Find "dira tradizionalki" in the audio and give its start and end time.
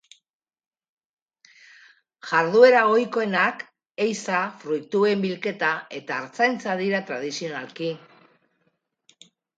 6.81-7.91